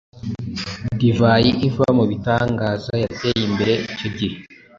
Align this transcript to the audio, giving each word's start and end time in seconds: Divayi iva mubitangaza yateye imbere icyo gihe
Divayi 0.99 1.49
iva 1.67 1.87
mubitangaza 1.97 2.91
yateye 3.03 3.41
imbere 3.49 3.73
icyo 3.91 4.07
gihe 4.17 4.37